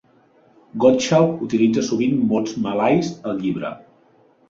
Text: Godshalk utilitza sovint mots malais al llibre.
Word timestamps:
Godshalk 0.83 1.45
utilitza 1.49 1.85
sovint 1.91 2.19
mots 2.33 2.59
malais 2.67 3.15
al 3.29 3.43
llibre. 3.47 3.77